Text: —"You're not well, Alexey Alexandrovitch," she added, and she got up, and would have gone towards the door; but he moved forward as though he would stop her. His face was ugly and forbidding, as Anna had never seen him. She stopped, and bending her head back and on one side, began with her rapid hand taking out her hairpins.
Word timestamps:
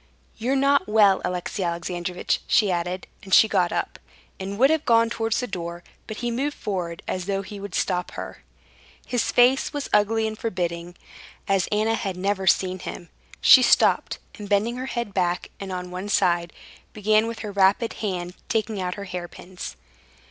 —"You're 0.35 0.55
not 0.55 0.87
well, 0.89 1.21
Alexey 1.23 1.63
Alexandrovitch," 1.63 2.39
she 2.47 2.71
added, 2.71 3.05
and 3.21 3.35
she 3.35 3.47
got 3.47 3.71
up, 3.71 3.99
and 4.39 4.57
would 4.57 4.71
have 4.71 4.83
gone 4.83 5.11
towards 5.11 5.39
the 5.39 5.45
door; 5.45 5.83
but 6.07 6.17
he 6.25 6.31
moved 6.31 6.57
forward 6.57 7.03
as 7.07 7.27
though 7.27 7.43
he 7.43 7.59
would 7.59 7.75
stop 7.75 8.09
her. 8.13 8.41
His 9.05 9.31
face 9.31 9.73
was 9.73 9.91
ugly 9.93 10.25
and 10.25 10.35
forbidding, 10.35 10.95
as 11.47 11.69
Anna 11.71 11.93
had 11.93 12.17
never 12.17 12.47
seen 12.47 12.79
him. 12.79 13.09
She 13.41 13.61
stopped, 13.61 14.17
and 14.39 14.49
bending 14.49 14.75
her 14.77 14.87
head 14.87 15.13
back 15.13 15.49
and 15.59 15.71
on 15.71 15.91
one 15.91 16.09
side, 16.09 16.51
began 16.93 17.27
with 17.27 17.41
her 17.45 17.51
rapid 17.51 17.93
hand 18.01 18.33
taking 18.49 18.81
out 18.81 18.95
her 18.95 19.05
hairpins. 19.05 19.75